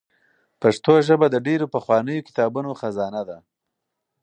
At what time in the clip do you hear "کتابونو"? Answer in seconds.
2.27-2.69